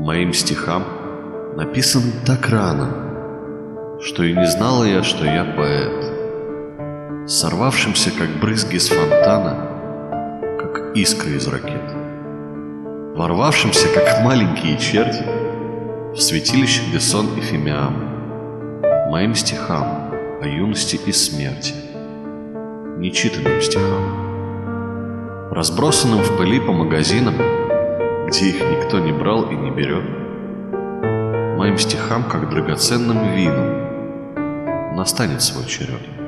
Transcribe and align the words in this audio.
моим 0.00 0.32
стихам, 0.32 0.82
написанным 1.56 2.12
так 2.24 2.48
рано, 2.48 3.98
что 4.00 4.24
и 4.24 4.32
не 4.32 4.46
знала 4.46 4.84
я, 4.84 5.02
что 5.02 5.26
я 5.26 5.44
поэт, 5.44 7.28
сорвавшимся, 7.28 8.10
как 8.10 8.30
брызги 8.40 8.78
с 8.78 8.88
фонтана, 8.88 9.68
как 10.58 10.96
искры 10.96 11.36
из 11.36 11.46
ракет, 11.46 11.94
ворвавшимся, 13.14 13.88
как 13.94 14.22
маленькие 14.24 14.78
черти, 14.78 15.22
в 16.14 16.18
святилище, 16.18 16.80
где 16.88 16.98
сон 16.98 17.36
и 17.36 17.42
фимиам, 17.42 18.80
моим 19.10 19.34
стихам 19.34 20.10
о 20.40 20.46
юности 20.46 20.98
и 21.04 21.12
смерти, 21.12 21.74
нечитанным 22.96 23.60
стихам, 23.60 25.50
разбросанным 25.52 26.22
в 26.22 26.38
пыли 26.38 26.58
по 26.58 26.72
магазинам, 26.72 27.34
где 28.30 28.50
их 28.50 28.60
никто 28.60 29.00
не 29.00 29.10
брал 29.10 29.50
и 29.50 29.56
не 29.56 29.72
берет, 29.72 30.04
моим 31.58 31.76
стихам, 31.76 32.22
как 32.22 32.48
драгоценным 32.48 33.34
вину, 33.34 34.94
настанет 34.94 35.42
свой 35.42 35.64
черед. 35.66 36.19